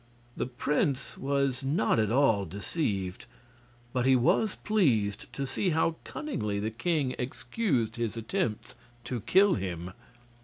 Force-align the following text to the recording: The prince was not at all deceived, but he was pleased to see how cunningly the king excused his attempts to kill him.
The 0.35 0.47
prince 0.47 1.15
was 1.15 1.61
not 1.61 1.99
at 1.99 2.11
all 2.11 2.45
deceived, 2.45 3.27
but 3.93 4.03
he 4.03 4.15
was 4.15 4.55
pleased 4.63 5.31
to 5.33 5.45
see 5.45 5.69
how 5.69 5.97
cunningly 6.03 6.59
the 6.59 6.71
king 6.71 7.13
excused 7.19 7.97
his 7.97 8.17
attempts 8.17 8.75
to 9.03 9.21
kill 9.21 9.53
him. 9.53 9.91